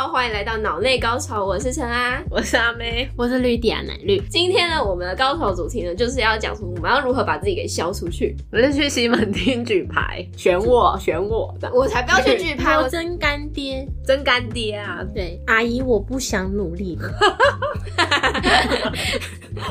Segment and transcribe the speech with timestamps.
[0.00, 4.18] 好，欢迎来到脑内高潮，我是陈阿，我是阿妹，我是绿迪亚奶绿。
[4.30, 8.34] 今天呢，我们的高潮主题呢，就是要讲出我们要如何把自己给消出去。
[8.50, 15.04] 我是去西门町举牌，选我，选我的，我才不要去举牌，我 真干爹，真干爹啊！
[15.14, 17.12] 对，阿姨，我不想努力了，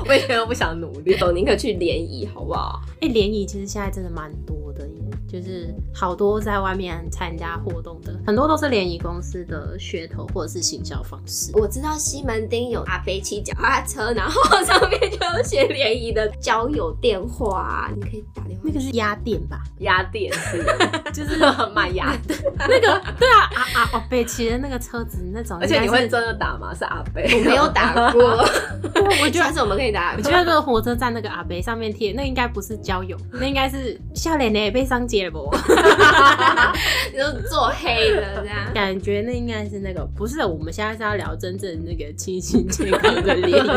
[0.07, 2.79] 我以前都不想努力，我宁可去联谊，好不好？
[3.01, 4.87] 哎，联谊其实现在真的蛮多的。
[5.31, 11.51] 就是好多在外面参加活动的，很多都是联谊公司的噱头或者是行销方式。
[11.53, 18.63] 我知道西门町有阿飞骑脚踏车，然后上面就有写联谊的交友电话，你可以打电话。
[18.63, 19.61] 那个是鸭店吧？
[19.81, 20.65] 鸭店 是，
[21.13, 21.37] 就是
[21.75, 22.35] 卖鸭的。
[22.57, 26.73] 那个对啊，阿阿阿飞骑的那个车子那种，而且你会真的打吗？
[26.73, 28.21] 是阿飞，我没有打过。
[29.21, 30.15] 我觉得是我们可以打。
[30.17, 35.18] 我觉得那个火车站那个阿飞上面贴，那应该不是交友，那应该是笑脸的被上街。
[35.27, 35.49] 不，
[37.11, 40.45] 你都做黑的这样，感觉那应该是那个不是。
[40.45, 43.69] 我们现在是要聊真正那个清新健康的联谊，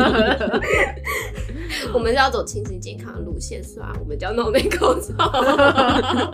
[1.91, 3.91] 我们是要走清新健康的路线，是吧？
[3.99, 5.15] 我们叫弄内口罩。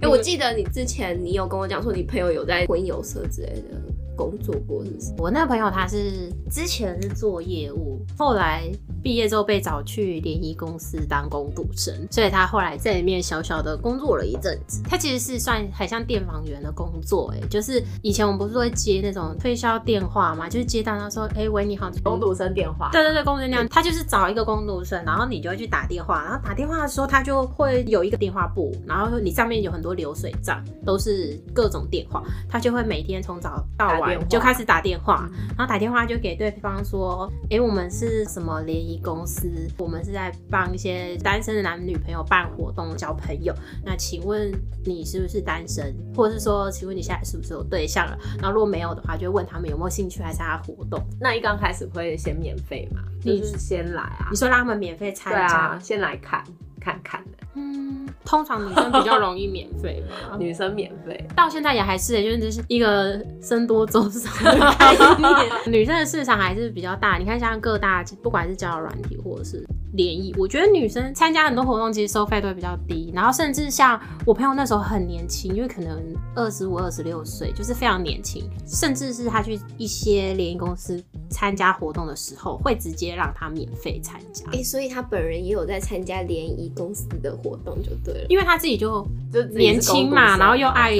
[0.00, 3.76] 哎，我记得你之前你有跟我讲说，你朋友有在婚友社之类的
[4.16, 5.12] 工作过，是不是？
[5.18, 8.70] 我那个朋友他是之前是做业务，后来。
[9.02, 14.82] 毕业之后被找去联谊公司当工读生，所以他后来在里面小小的工作了一阵子。
[14.84, 22.90] 他其实是算很像电访员的工作，哎，就是以前我们不是会接那种推销电话嘛，就是接到他说，哎，喂，你好，工读生电话。
[22.90, 38.88] 对对对，工读生那样，他就是找一个工读生，然后你就会去打电话，然后打电话的时候他就会有一个电话簿，然后你上面有很多流水账，都是各种电话，他就会每天从早到晚就开始打电话，然后打电话就给对方说，哎，我们是什么联。
[38.98, 43.54] 公司，我们是在帮一些单身的男女朋友办活动交朋友。
[43.84, 44.52] 那请问
[44.84, 48.18] 你是不是单身，或者是说，请问你现在是不是有对象了？
[48.40, 51.02] 那如果没有的话，就问他们有没有兴趣来参加活动。
[51.20, 53.00] 那一刚开始会先免费嘛？
[53.22, 54.28] 就是先来啊？
[54.30, 56.44] 你说让他们免费参加，先来看
[56.80, 57.46] 看看的。
[57.54, 57.87] 嗯，
[58.28, 60.36] 通常女生比较容易免费吧？
[60.38, 65.50] 女生免费，到现在也还是，就是一个僧多粥少的概念。
[65.66, 69.64] 女生的市场还是比较大，你看像各大，不管是交友软体或者是。
[69.94, 73.10] 联谊，我觉得女生参加很多活动，其实收费都会比较低。
[73.14, 75.98] 然后甚至像我朋友那时候很年轻，因为可能
[76.36, 78.44] 二十五、二十六岁，就是非常年轻。
[78.66, 84.44] 甚至是他去一些联谊公司参加活动的时候，会直接让他免费参加。
[84.52, 88.26] 哎，所以他本人也有在参加联谊公司的活动，就对了。
[88.28, 90.94] 因为他自己就就年轻嘛，然后又爱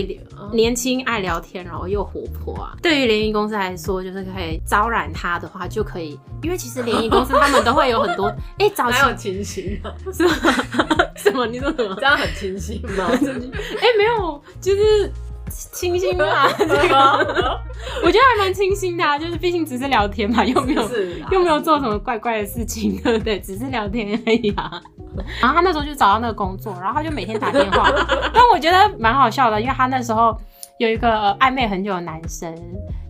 [0.53, 2.77] 年轻、爱聊天，然后又活泼啊。
[2.83, 6.19] 对于联谊公司来说，就是可以招揽他的话，就可以。
[6.43, 8.27] 因为其实联谊公司他们都会有很多
[8.59, 8.69] 哎。
[8.79, 9.93] 还有清新吗？
[10.13, 10.35] 是吗？
[11.17, 11.47] 什么？
[11.47, 11.95] 你说什么？
[11.97, 13.07] 这样很清新吗？
[13.11, 15.13] 哎，没有，就是
[15.73, 16.49] 清新嘛。
[16.59, 17.61] 这个
[18.05, 20.89] 我觉得还蛮清新的，就是毕竟只是聊天嘛，又没有
[21.31, 23.41] 又没有做什么怪怪的事情，对不对？
[23.41, 24.81] 只是聊天而已啊。
[25.41, 27.91] 然后他那时候就找到那个工作，然后他就每天打电话。
[28.33, 30.37] 但我觉得蛮好笑的，因为他那时候
[30.79, 32.55] 有一个暧昧很久的男生，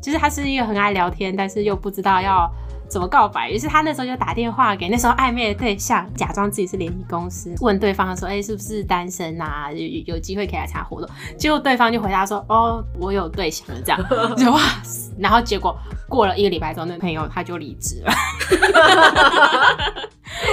[0.00, 2.50] 其实他是一个很爱聊天，但是又不知道要。
[2.88, 3.50] 怎么告白？
[3.50, 9.70] 于是他那时候就打电话给那时候暧昧的对象，假装自己是联谊公司，问对方说：“哎，是不是单身啊？
[9.72, 14.02] 有有机会可以来参加活动？”结果对方就回答说：“哦，我有对象了。”这样
[14.36, 14.60] 就哇，
[15.18, 15.76] 然后结果
[16.08, 18.12] 过了一个礼拜之后，那朋友他就离职了。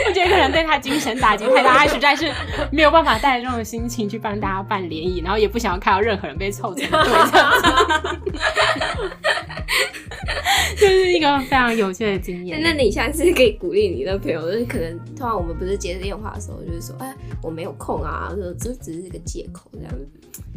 [0.07, 2.31] 我觉得可能对他精神打击太大，他实在是
[2.71, 7.51] 没有办法带着这种心情去帮大家办联谊，然后也不想要看到任何人被凑成对象。
[10.77, 12.59] 就是一个非常有趣的经验。
[12.63, 20.07] 那你下次可以鼓励你的朋友，就是可能通常我们不是接电话的时候，就是说，哎，我没有空啊，说这只是一个借口这样子。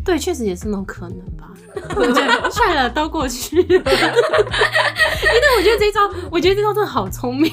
[0.04, 1.52] 对，确实也是那种可能吧。
[1.94, 3.64] 我觉得 算了，都过去了。
[3.68, 3.82] 因为
[5.58, 7.50] 我觉得这招，我觉得这招真的好聪明。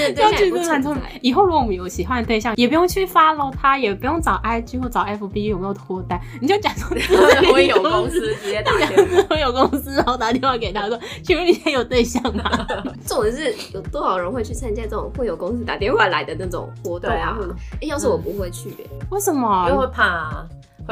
[0.00, 1.02] 要去真的很聪明。
[1.22, 6.90] 以后如果我们有喜欢的对象，也不用去 follow 他，也不用找 IG 或找 FB 有没有脱单，你就假装
[7.52, 12.66] 会 有公司直接打电话， 我有公司然后打电话给他说，请问你现在有对象吗？
[13.06, 17.36] 重点是有多少人会去参加这种会有公司打电话来的那种活动啊？
[17.80, 18.70] 哎，要是我不会去，
[19.10, 19.66] 为什么？
[19.68, 20.46] 因为会怕。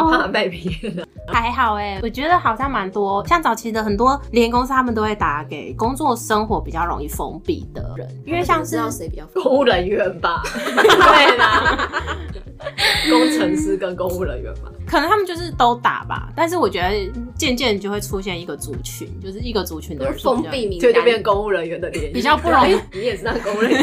[0.04, 0.94] 怕被骗
[1.28, 10.42] 还好哎，我觉得好像蛮多，像早期的很多联公司，他们都会打给工作生活比较容易封闭的人，因为像是谁比较公务人员吧？
[10.46, 11.90] 对啦，
[13.10, 16.30] 工程师跟公务人员吧，可能他们就是都打吧。
[16.36, 22.78] 但是我觉得渐渐就会出现一个族群，就是一个族群的人封闭名单，就变公务人员的联比较不容易。
[22.92, 23.82] 你也是那公务人员，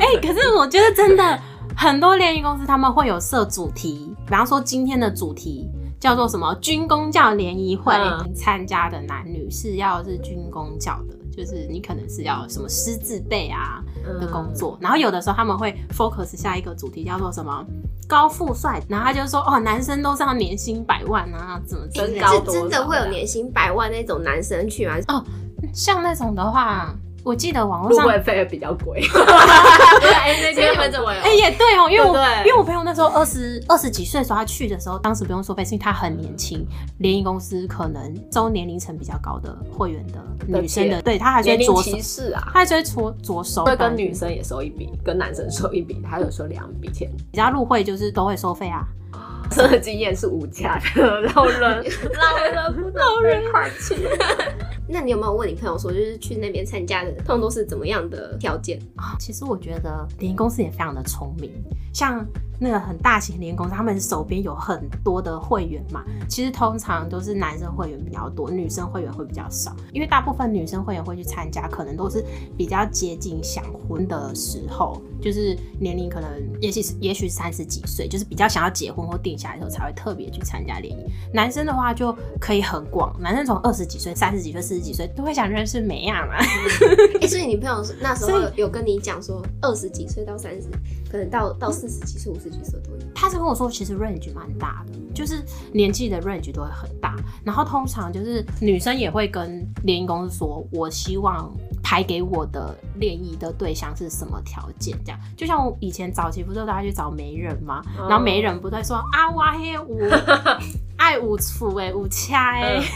[0.00, 1.38] 哎，可是我觉得真的。
[1.80, 5.70] 很多联谊公司他们会有设主题，比方说今天的主题
[6.00, 13.80] 叫做什么军工教联谊会，嗯参加的男女是要是军工教的，就是你可能是要什么师字辈啊
[14.18, 17.64] 的工作，然后有的时候他们会 focus 下一个主题叫做什么
[18.08, 22.26] 高富帅，然后他就说哦，男生都是要年薪百万啊，怎么之类的。
[22.26, 24.96] 是身高多真的会有年薪百万那种男生去吗？
[25.72, 26.92] 像那种的话，
[27.24, 29.00] 我记得网络入上会费比较贵。
[29.00, 31.20] 对，哎，那天很贵哦。
[31.22, 36.66] 哎、也对哦，因为我因为我朋友那时候二十二十几岁的时候，他去的时候，当时不用收费，是因为他很年轻，
[36.98, 47.08] 联谊公司可能周年龄层比较高的会员的女生的，钱对他还是会年龄着歧，视啊，他还是会着着手，会跟女生也收一笔，跟男生收一笔，他有收两笔钱。
[47.08, 48.84] 人家入会就是都会收费啊。
[49.50, 51.60] 这 个经验是无价的，老人
[52.14, 53.96] 老人不 老人客气。
[54.88, 58.78] 那你有没有问你朋友说，就是去那边参加的，通常都是怎么样的条件？
[58.96, 61.52] 啊，其实我觉得联谊公司也非常的聪明，
[61.92, 62.26] 像
[62.58, 66.04] 那个很大型联谊公司，他们手边有很多的会员嘛。
[66.28, 72.24] 其实通常都是男生会员比较多，女生会员会比较少，因为大部分女生会员会去参加，可能都是
[72.56, 76.30] 比较接近想婚的时候，就是年龄可能
[76.60, 81.04] 也许是也许三十几岁，就是比较想要结婚或定下来的时候才会特别去参加联谊。
[81.32, 86.34] 男生的话就可以很广，男生从二十几岁、三十几岁、是几岁都会想认识美亚嘛。
[87.20, 90.68] 哎、所以你朋友那时候有有跟你讲说，二十几岁到三十，
[91.10, 92.98] 可能到到四十几岁、五十几岁都有。
[93.14, 95.42] 他是跟我说，其实 range 蛮大的，就是
[95.72, 97.16] 年纪的 range 都会很大。
[97.44, 101.50] 然后通常就是女生也会跟联谊公司说，我希望
[101.82, 105.18] 排给我的联谊的对象是什么条件，这样。
[105.36, 107.82] 就像我以前早期不是都大家去找媒人吗？
[108.08, 109.98] 然后媒人不在说啊，我黑五
[111.08, 112.78] 爱五处哎，五掐哎，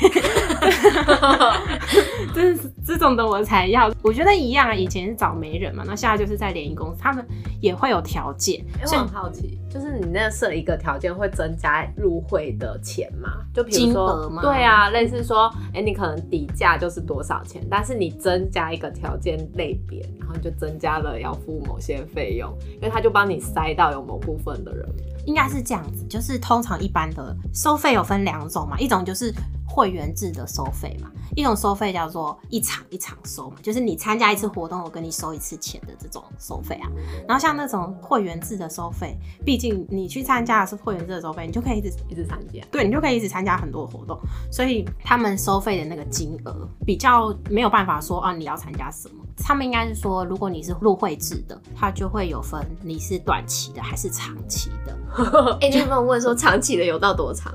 [2.34, 2.54] 这
[2.86, 3.90] 这种的我才要。
[4.02, 7.26] 我觉得一样啊，以前是找媒人嘛，那现在就是在联谊公司，他们
[7.58, 13.30] 也会有条件，欸，我很好奇，就是你那设一个条件会增加入会的钱吗？
[13.54, 24.86] 就比如金说对啊，类似说，哎、你可能底价就是多少钱，但是你增加一个条件类别，然后就增加了要付某些费用，因为他就帮你塞到有某部分的人。
[25.24, 29.32] 应该是这样子，就是通常一般的收费有分两种嘛，一种就是
[29.72, 36.90] 会员制的收费嘛，一种收费叫做一场一场收嘛，就是你参加一次活动，我跟你收一次钱的这种收费啊。
[37.26, 39.16] 然后像那种会员制的收费，
[39.46, 44.20] 毕竟你去参加的是会员制的收费，你就可以一直一直参加，对你就可以一直参加很多活动，
[44.50, 54.98] 所以他们收费的那个金额比较没有办法说啊你要参加什么，他们应该是说，如果你是入会制的，他就会有分你是短期的还是长期的。
[55.62, 57.52] 哎、你有没有问说长期的有到多长？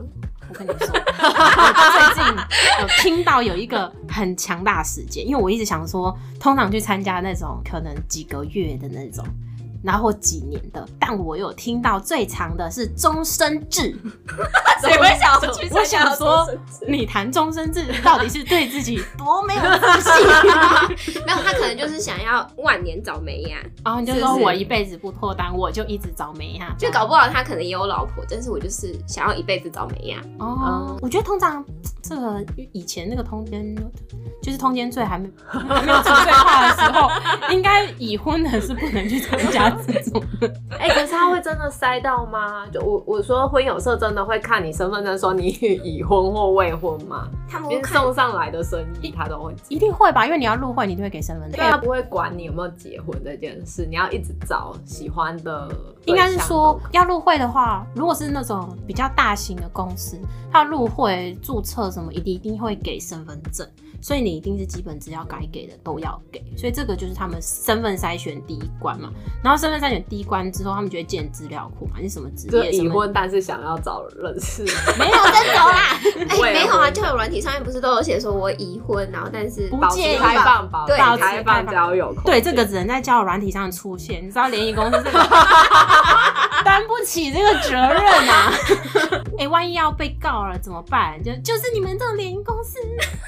[0.58, 2.34] 跟你说， 我最近
[2.82, 9.24] 有听到有一个很强大的事件，因为我一直想说，通常去参加那种可能几个月的那种，
[9.84, 13.98] 然后几年的，但我有听到最长的是终身制。
[14.82, 16.48] 谁会想要去我想说，
[16.88, 21.24] 你谈终身制到底是对自己多没有自信？
[21.26, 30.22] 没有，他可能就是想要万年找梅呀，然后你就说我一辈子不脱单，我就一直找梅呀，就搞不好他可能也有老婆，但是我就是想要一辈子找梅呀。
[30.40, 30.98] 哦。
[31.02, 31.64] 我觉得通常
[32.02, 33.76] 这个以前那个通奸，
[34.42, 36.67] 就是通奸罪还没还没有除罪化的时候，
[37.54, 40.54] 应该已婚的是不能去参加这种的。
[40.78, 42.66] 哎、可是他会真的塞到吗？
[42.72, 47.28] 就我我说婚友社真的会看你身份证，说你已婚或未婚吗？
[47.50, 49.56] 他们会送上来的生意他都会。
[49.70, 51.60] 一定会吧，因为你要入会，你就会给身份证。
[51.60, 55.70] 对他，不会管你有没有结婚这件事，你要一直找喜欢的。
[56.06, 60.18] 应该是说要入会的话，如果是那种比较大型的公司，
[60.50, 63.68] 他入会注册什么，一定一定会给身份证，
[64.02, 69.10] 所以你一定是基本资料该给的都要给，所以这个就是他们身份筛选第一关嘛。
[69.44, 74.64] 然后身份筛选第一关之后，他们就会建资料库嘛，你什么职就业，已婚，但是想要找认识。
[74.98, 76.00] 没有真的啦，
[76.30, 82.14] 哎、未没有啊，交友软体上面不是都有写说我已婚，然后但是不保持介意开放，保持对开放交友。
[82.24, 84.24] 对，这个只能在交友软体上出现。
[84.24, 85.20] 你知道联谊公司这个
[86.78, 88.54] 担不起这个责任啊！
[89.40, 91.22] 哎、万一要被告了怎么办？
[91.24, 92.78] 就就是你们这种联谊公司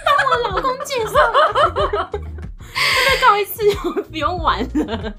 [0.06, 1.14] 帮我老公介绍，
[2.12, 5.12] 被告一次就不用玩了。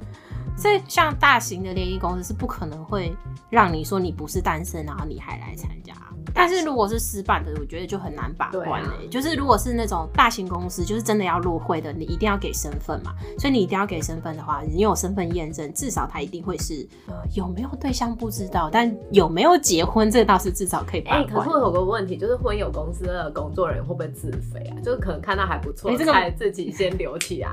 [0.56, 3.12] 所以，像大型的联谊公司是不可能会
[3.48, 5.92] 让你说你不是单身，然后你还来参加。
[6.34, 13.14] 但是如果是私办的，我觉得就很难把关了、对啊就是如果是那种大型公司，就是真的要入会的，你一定要给身份嘛。
[13.38, 21.36] 所以你一定要给身份的话，你有身份验证，至少他一定会是呃有没有对象不知道，但有没有结婚，这倒是至少可以把哎、关。
[21.36, 24.76] 可是我有个问题，就是婚友公司的工作人员会不会自肥啊？
[24.82, 27.50] 就是可能看到还不错，哎这个才自己先留起来，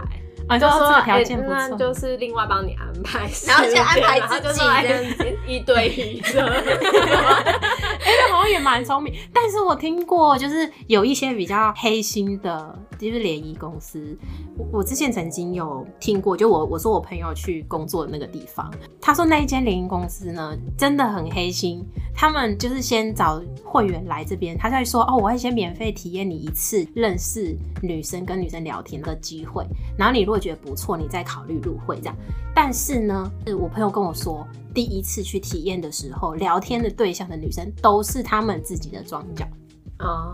[0.47, 5.03] 啊，就说条哎件不错，那就是另外帮你安排，然后就安排自己说哎这样
[5.47, 6.47] 一对一的。
[8.07, 9.13] 哎、那好像也蛮蛮聪明。
[9.33, 14.15] 但是我听过，就是有一些比较黑心的，就是联谊公司。
[14.57, 21.83] 我我之前曾经有听过，就我我说我朋友去工作的那个地方，他说那一间联谊公司呢，真的很黑心。
[22.13, 29.63] 他们就是先找会员来这边，他在说哦，我会先免费体验你一次认识女生跟女生聊天的机会，
[29.97, 32.15] 然后你如果觉得不错，你再考虑入会这样。
[32.53, 39.45] 但是呢，是我朋友跟我说，第一次去体验的时候，聊天的对象的女生都是他们自己的庄脚
[39.97, 40.33] 啊。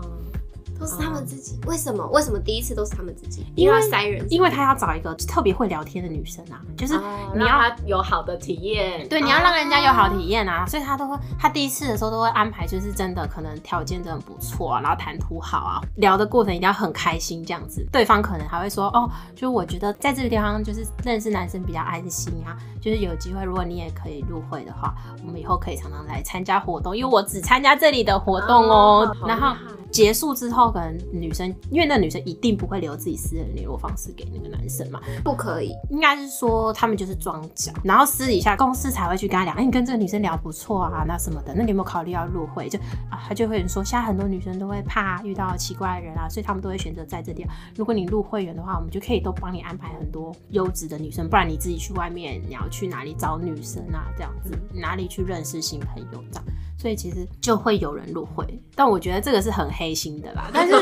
[0.78, 2.06] 都是他们自己，为什么？
[2.08, 3.46] 为什么第一次都是他们自己？
[3.54, 6.98] 因为塞人，因为他要找一个特别会聊天的女生啊，就是
[7.34, 29.56] 你要有好的体验，对，你要让人家有好体验啊，所以他都会，他第一次的时候都会安排，就是真的可能条件真的不错啊，然后谈吐好啊，聊的过程一定要很开心这样子，对方可能还会说，哦，就是我觉得在这个地方就是认识男生比较安心啊，就是有机会如果你也可以入会的话，我们以后可以常常来参加活动，因为我只参加这里的活动哦，然后。
[29.94, 42.68] 结束之后，可能女生，因为那女生一定不会留自己私人联络方式给那个男生嘛，不可以，应该是说他们就是装脚，然后私底下公司才会去跟他聊，哎，你跟这个女生聊不错啊，那什么的，那你有没有考虑要入会？
[42.68, 42.76] 就
[43.08, 47.46] 啊，他就会说，现在很多女生都会怕遇到奇怪的人啊，所以他们都会选择在这里。
[47.76, 54.10] 如果你入会员的话，我们就可以都帮你安排很多优质的女生，不然你自己去外面，你要去哪里找女生啊？
[54.16, 56.44] 这样子，哪里去认识新朋友这样。
[56.76, 60.48] 所以其实就会有人入会，但我觉得这个是很黑心的啦。
[60.52, 60.72] 但是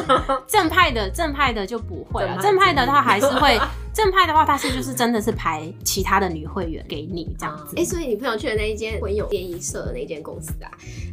[0.47, 3.59] 正派的正派的就不会了，正派的他还是会。
[3.93, 7.75] 正派的话，他是就是真的是排其他的女会员给你这样子。
[7.77, 10.71] 哎，所以你朋友去的那一间婚友联谊社的那间公司啊，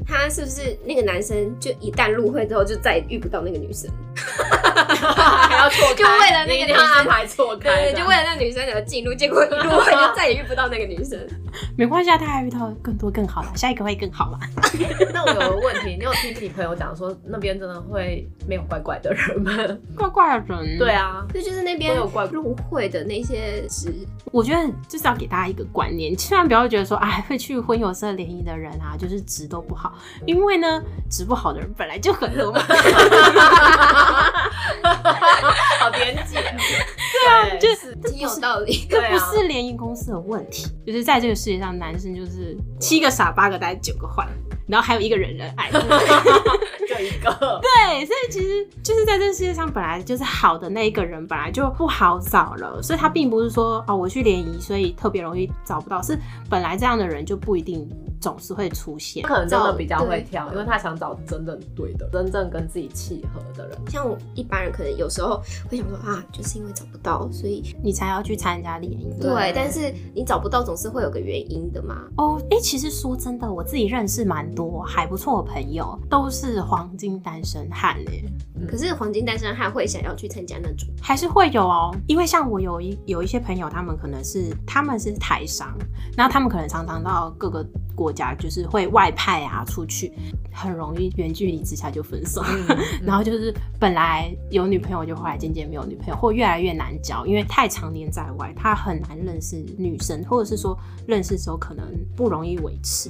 [0.07, 3.91] 他是不是那个男生就一旦入会之后就再也遇不到那个女生？
[4.15, 5.95] 还要错开？
[5.95, 7.91] 就为了那个女生排错开？
[7.91, 11.19] 对，就为了那个女生而进入，结果一入会就再也遇不到那个女生。
[11.77, 14.39] 没关系啊，他还遇到更多更好的，下一个会更好嘛。
[15.13, 19.51] 那我有个问题，你有听你朋友讲说那边真的会没有怪怪的人吗？
[19.98, 20.77] 怪怪的人？
[20.77, 22.55] 对啊，这就是那边有怪入。
[22.69, 23.91] 会的那些值，
[24.31, 29.93] 我觉得就是要给大家一个观念，千万不要觉得说，哎，会去婚友社联谊的人啊，就是值都不好，
[30.27, 32.59] 因为呢，值不好的人本来就很多嘛。
[35.79, 36.39] 好 点解？
[36.41, 38.85] 对啊，就是挺有道理。
[38.89, 44.27] 这不是联谊公司的问题，就是在这个世界上，男生就是七个傻，八个呆，九个坏。
[44.69, 45.79] 然后还有一个人人爱， 就
[47.03, 47.59] 一个。
[47.61, 52.81] 对，所以其实就是在这个世界上，本来就是好的那一个人，本来就不好找了。
[52.81, 56.01] 所以他并不是说哦，我去联谊，所以特别容易找不到。
[56.01, 56.17] 是
[56.49, 57.89] 本来这样的人就不一定。
[58.19, 63.77] 总是会出现，可能真的比较会挑，因为他想找真正对的、真正跟自己契合的人。
[63.89, 69.13] 像一般人可能有时候会想说啊，就是因为找不到，所以你才要去参加联谊。
[69.21, 72.03] 对，但是你找不到总是会有个原因的嘛。
[72.17, 77.97] 哦，哎，其实说真的，我自己认识蛮多还不错的朋友，都是黄金单身汉
[78.60, 78.68] 嘞。
[78.68, 81.96] 可是黄金单身汉会想要去参加那种，还是会有哦。
[82.08, 85.78] 因为像我有一有一些朋友，他们可能是他们是台商，
[86.16, 87.66] 然后他们可能常常到各个。
[87.96, 90.13] 国家就是会外派啊，出去
[90.54, 92.42] 很容易远距离之下就分手，
[93.04, 101.86] 然后就是本来有女朋友就后来渐渐没有女朋友，或越来越难交，因为太常年在外，他很难认识女生，或者是说认识时候可能
[102.16, 103.10] 不容易维持。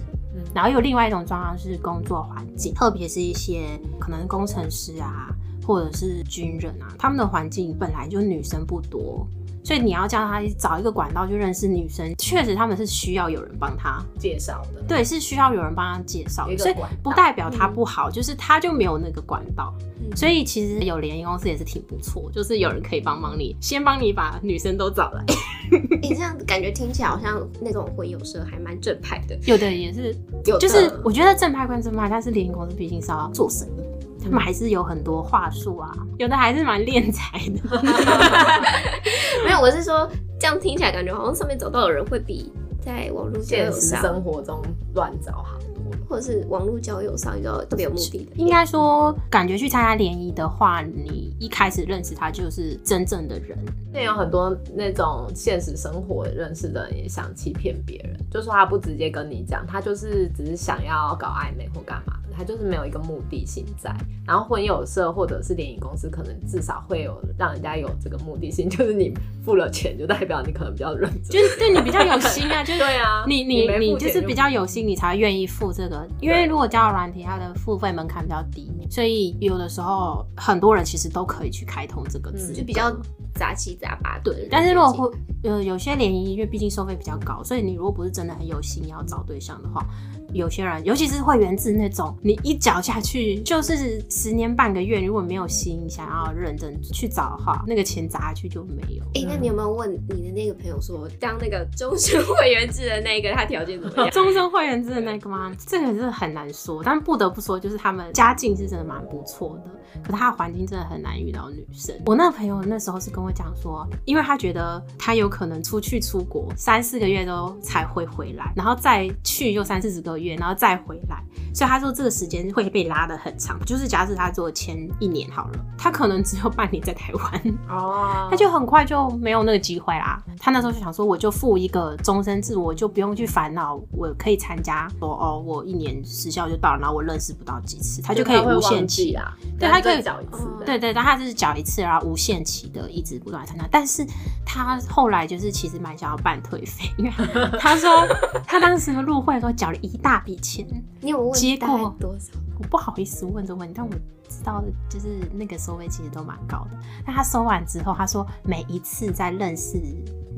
[0.56, 5.30] 然后有另外一种状况是工作环境，特别是一些可能工程师啊，
[5.66, 9.28] 或者是军人啊，他们的环境本来就女生不多。
[9.62, 14.82] 所以你要叫他找一个管道去认识女生，确实他们是需要有人帮他介绍的。
[14.88, 19.72] 对，是需要有人帮他介绍，所以不代表他不好，就是他就没有那个管道。
[20.16, 25.24] 所以其实有联谊公司也是挺不错，就是有人可以帮帮你，先帮你把女生都找来。
[26.02, 29.38] 你这样感觉听起来好像那种婚友社还蛮正派的。
[29.46, 33.82] 有的也是，有就是我觉得正派归正派，但是联谊公司毕竟是要做生意。
[34.22, 37.82] 他们还是有很多话术啊，有的还是蛮练才的。
[39.46, 40.10] 没有，我是说
[40.40, 44.62] 这样听起来感觉好像上面找到的人会比在网络现实生活中
[44.94, 48.32] 乱找好多，或者是网络交友上遇到特别有目的的。
[48.36, 53.58] 应该说，感觉去参加联谊的话，你一开始认识他就是真正的人。
[53.92, 62.14] 那有很多那种现实生活认识的人也想欺骗别人，就说他不直接跟你讲，他就是只是想要搞暧昧或干嘛。
[62.40, 63.94] 他就是没有一个目的性在，
[64.26, 82.96] 然后婚友社或者是联谊公司，可能至少会有让人家有这个目的性，就是你付了钱，就代表你可能比较认真，就是对你比较有心啊， 就是对啊，你你你就是比较有心，你才愿意付这个，因为如果交友软体，它的付费门槛比较低，所以有的时候很多人其实都可以去开通这个字，就比较。
[83.36, 84.20] 杂七杂八。
[84.22, 85.10] 对，但是如果会
[85.44, 89.86] 呃，有些联谊因为毕竟收费比较高，所以你如果不是真的很有心要找对象的话，
[90.34, 99.04] 有些人，尤其是会员制那种，你一脚下去就是十年半个月，如果没有心想要认真去找的话，那个钱砸下去就没有。
[99.16, 104.10] 哎、那你有没有问你的那个朋友说，当那个终身会员制的那个，他条件怎么样？
[104.12, 105.56] 终身会员制的那个吗？
[105.66, 109.72] 这个是很难说，但不得不说，就是他们家境是真的蛮不错的，
[110.04, 111.96] 可他的环境真的很难遇到女生。
[112.06, 121.22] 我那个朋友那时候是跟我讲说，因为他觉得他有可能出去出国三四个月都才会回来，然后再去又三四十个月，然后再回来，
[121.54, 123.60] 所以他说这个时间会被拉得很长。
[123.66, 130.22] 就是假使他做签一年好了，他可能只有半年在台湾，哦，他就很快就没有那个机会啦。
[130.40, 134.90] 他那时候就想说，我就付一个终身制，我就不用去烦恼，我可以参加。
[135.00, 139.14] 说哦，我一年时效就到了，然后我认识不到几次，他就可以无限期。
[139.14, 143.68] 啊，对他可以缴一次对，对对，但他就是缴一次，然后无限期的一直不断参加。
[143.70, 144.06] 但是
[144.46, 147.12] 他后来就是其实蛮想要办退费，因为
[147.60, 148.08] 他说
[148.46, 150.66] 他当时入会的时候缴了一大笔钱，
[151.02, 152.34] 你有问结果多少？
[152.60, 153.92] 我不好意思问这个问题，但我
[154.28, 156.72] 知道就是那个收费其实都蛮高的。
[157.06, 159.82] 但他收完之后，他说每一次在认识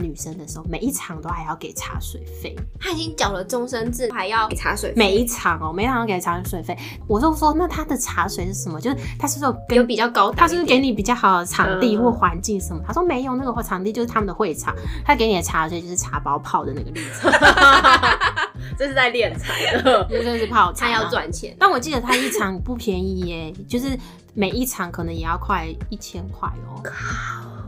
[0.01, 6.75] 女生的时候，每一场都还要给茶水费，他已经缴了终身制，还要给茶水费，每一场哦，每一场都给茶水费。
[7.07, 8.81] 我就说，那他的茶水是什么？
[8.81, 12.81] 就是他是不是有有比较高他是不是给你比较好的场地嗯或环境什么？
[12.87, 17.29] 他说没有，那个场地就是他们的会场，他给你的茶水就是茶包泡的那个绿茶，
[18.79, 20.03] 这是在练财的。
[20.09, 20.87] 就真是泡茶。
[20.87, 21.11] 他要。
[21.11, 21.53] 赚钱。
[21.59, 23.99] 但我记得他一场不便宜耶，就是
[24.33, 26.81] 每一场可能也要快一千块哦。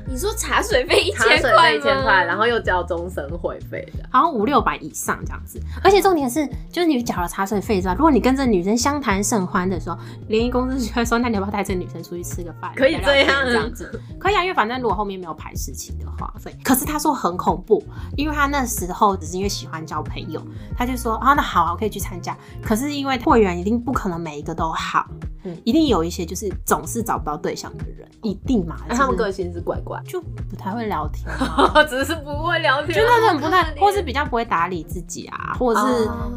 [0.07, 12.71] 你说茶水费一茶水千块费一千吗块，然后又交终身会费的，好像五六百以上这样子，而且重点是，就是你缴了茶水费之后，如果你跟这女生相谈甚欢的时候，联谊公司就会说，那你要不要带这女生出去吃个饭？
[12.75, 13.73] 可以这样这样。
[13.73, 16.55] 子，可以啊，因为反正如果后面没有排事情的话，所以。
[16.63, 17.83] 可是他说很恐怖，
[18.15, 20.41] 因为他那时候只是因为喜欢交朋友，
[20.77, 22.37] 他就说啊，那好啊，我可以去参加。
[22.61, 25.07] 可是因为会员一定不可能每一个都好，
[25.43, 25.57] 嗯。
[25.63, 31.27] 一定有一些就是总是找不到对象的人，一定嘛，那他们就是个性是怪怪，就不太会聊天。
[31.39, 31.83] 嘛。
[31.87, 35.79] 只是不会聊天，就那种不太或是比较不会打理自己啊，或者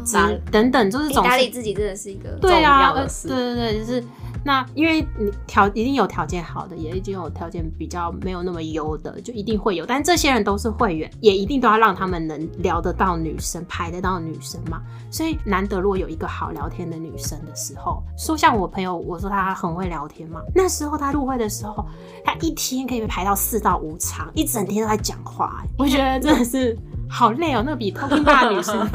[0.05, 3.27] 是等等，就是总是欸打理自己真的是一个对啊，重要的呃事。
[3.27, 4.03] 对对对，就是
[4.43, 9.85] 那因为你条一定有条件好的，也一定有条件比较没有那么优的，就一定会有。
[9.85, 14.81] 但这些人都是会员，也一定都要让他们能聊得到女生，排得到女生嘛。
[15.09, 21.85] 所以难得如果有一个好聊天的女生的时候，说像我朋友，我说她很会聊天嘛，那时候她入会的时候，
[22.23, 26.77] 她一天可以排到四到五场，一整天都在讲话、我觉得真的是
[27.09, 28.87] 好累哦，那个比 talking bar 的女生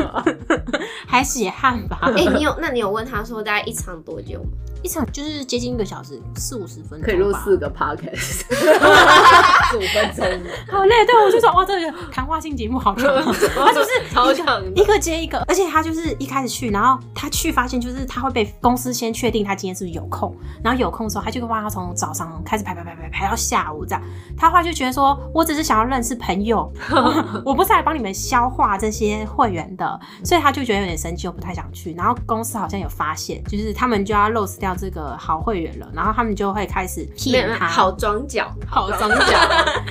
[1.07, 1.99] 还血汗吧。
[2.03, 4.49] 哎、你有那你有问他说大概一场多久吗？
[4.83, 8.43] 一场就是接近一个小时，四五十分钟可以录四个 podcast，
[9.71, 10.27] 四五分钟，
[10.69, 11.07] 好累。
[11.07, 13.23] 对，我就说哇，这个谈话性节目好长哦，
[13.65, 24.03] 他就是超长一个接一个，而且他就是一开始去，然后他去发现就是他会被公司先确定他今天是不是有空，然后有空的时候他就帮他从早上开始排排排排排到下午这样。
[24.37, 31.95] 他后来就觉得说，我只是想要认识朋友， 我我不是来帮你们消化这些会员的，所以他就觉得有点生气，又不太想去。
[31.95, 39.17] 然后公司好像有发现，就是他们就要 lose 掉这个好会员了，然后他们就会开始骗他好装脚，好装脚。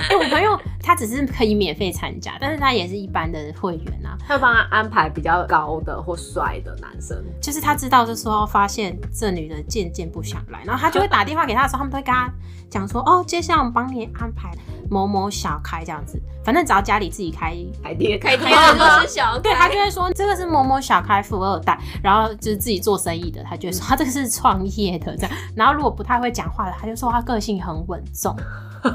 [0.09, 4.17] 哎、我朋友他只是可以免费参加，但是他也是一般的会员啊。
[4.27, 12.31] 他会帮他安排比较高的或帅的男生，就是他知道，就说发现这女的渐渐不想来，然后他就会打电话给他的时候，他们都会跟他
[12.71, 14.49] 讲说，哦，接下来我们帮你安排
[14.89, 17.53] 某某小开这样子，反正只要家里自己开。
[17.83, 25.31] 开店开店的就是小对他就会说这个是某某小开富二代，然后就是自己做生意的，他就会说他这个是创业的这样。
[25.53, 28.33] 然后如果不太会讲话的，他就说他个性很稳重，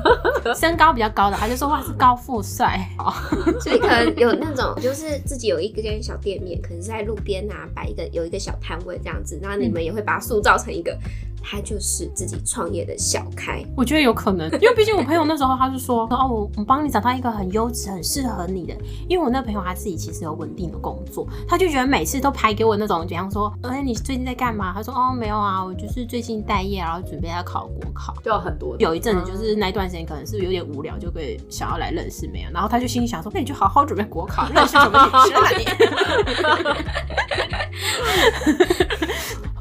[0.57, 3.13] 身高比较高的，他就说哇是高富帅哦。
[3.61, 10.97] 所以可能有那种就是自己有一间小店面，可能是在路边啊摆一个有一个小摊位这样子，那你们也会把它塑造成一个
[11.43, 13.65] 他就是自己创业的小开。
[13.77, 18.75] 我觉得有可能，因为毕竟我朋友那时候他就说，哦，我我帮你找到一个很优质、很适合你的。
[19.09, 24.73] 因为我那朋友他自己其实有稳定的工作，他就觉得每次都拍给我那种，比方说，哎、你最近在干嘛？
[24.75, 28.15] 他说，哦，没有啊，我就是最近待业，然后准备要考国考。
[28.25, 35.65] 就有很多有一阵子就是那一段时间，可能是有点无聊，就会想要来认识没有，然后他就心里想说，那你就好好准备国考，认识什么女生啊你？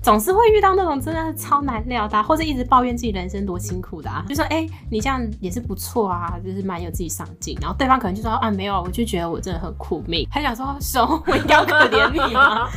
[0.05, 7.57] 总是会遇到那种真的超难料的，或者一直抱怨自己人生多辛苦的啊，就说哎，你这样也是不错啊，就是蛮有自己上进。
[7.59, 10.27] 然后对方可能就说啊，没有，我就觉得我真的很苦命。
[10.29, 12.69] 他想说，手我要可怜你吗？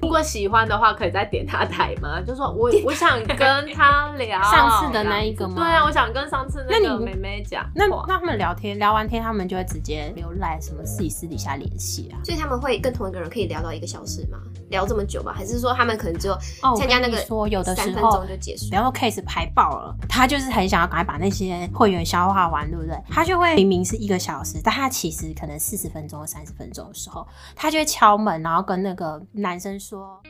[0.00, 2.20] 如果喜欢的话，可以再点他台吗？
[2.20, 3.36] 就说我我想跟
[3.74, 5.56] 他聊上次的那一个吗？
[5.56, 7.68] 对啊，我想跟上次那个妹妹讲。
[7.74, 12.22] 那那他们聊天聊完天，他们就会直接留赖什么自己私底下联系啊？
[12.22, 14.38] 所以他们会跟同一个人可以聊到一个小时吗？
[14.70, 15.32] 聊这么久吧？
[15.32, 16.36] 还是说他们可能只有
[16.76, 18.66] 参加那个说有的时候就结束？
[18.72, 22.96] 然后 case 排爆了，他就是很想要赶快把那些会员消化完，对不对？
[23.10, 30.20] 他就会明明是一个小时，但他其实可能四十分钟、三十分钟的时候，他就会敲门，然后跟那个男生说。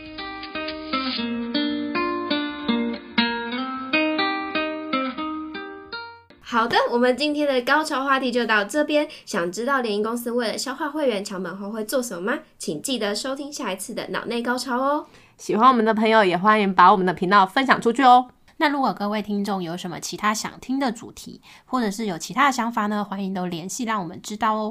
[6.51, 9.07] 好的，我们今天的高潮话题就到这边。
[9.25, 12.41] 想知道联谊公司为了消化会员抢本后会做什么吗？
[12.59, 15.07] 请记得收听下一次的脑内高潮哦。
[15.37, 18.27] 喜欢我们的朋友也欢迎把我们的频道分享出去哦。
[18.57, 23.07] 那如果各位听众有什么其他想听的主题，或者是有其他的想法呢？
[23.09, 24.69] 欢迎都联系让我们知道哦。